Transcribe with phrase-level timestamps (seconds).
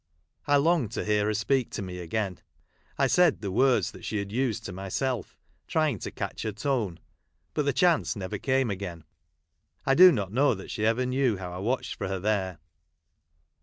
[0.47, 2.39] I longed to hear her speak to me again.
[2.97, 6.99] I said the words she had used to myself, trying to catch her tone;
[7.53, 9.03] but the chance never came again.
[9.85, 12.57] I do not know that she ever knew how I watched for her there.